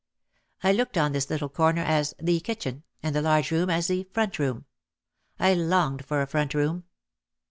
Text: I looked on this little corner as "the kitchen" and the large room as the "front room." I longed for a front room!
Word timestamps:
I 0.63 0.71
looked 0.71 0.97
on 0.97 1.11
this 1.11 1.29
little 1.29 1.47
corner 1.47 1.83
as 1.83 2.15
"the 2.17 2.39
kitchen" 2.39 2.81
and 3.03 3.15
the 3.15 3.21
large 3.21 3.51
room 3.51 3.69
as 3.69 3.85
the 3.85 4.05
"front 4.11 4.39
room." 4.39 4.65
I 5.37 5.53
longed 5.53 6.05
for 6.05 6.23
a 6.23 6.25
front 6.25 6.55
room! 6.55 6.85